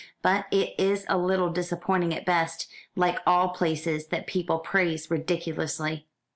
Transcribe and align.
But 0.23 0.47
it 0.49 0.73
is 0.79 1.05
a 1.09 1.15
little 1.19 1.51
disappointing 1.51 2.11
at 2.11 2.25
best, 2.25 2.67
like 2.95 3.19
all 3.27 3.49
places 3.49 4.07
that 4.07 4.25
people 4.25 4.57
praise 4.57 5.11
ridiculously. 5.11 6.07